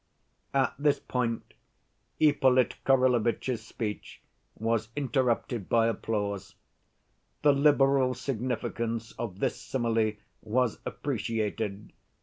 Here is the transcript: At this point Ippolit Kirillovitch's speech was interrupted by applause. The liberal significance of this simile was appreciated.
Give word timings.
At 0.55 0.73
this 0.79 0.99
point 0.99 1.53
Ippolit 2.19 2.73
Kirillovitch's 2.87 3.63
speech 3.63 4.19
was 4.57 4.89
interrupted 4.95 5.69
by 5.69 5.85
applause. 5.85 6.55
The 7.43 7.51
liberal 7.53 8.15
significance 8.15 9.11
of 9.19 9.37
this 9.37 9.61
simile 9.61 10.13
was 10.41 10.79
appreciated. 10.87 11.93